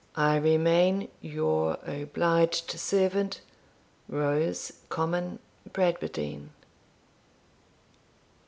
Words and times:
I 0.15 0.37
remain, 0.37 1.09
your 1.21 1.77
obliged 1.85 2.71
servant, 2.71 3.39
ROSE 4.09 4.71
COMYNE 4.89 5.37
BRADWARDINE. 5.73 6.49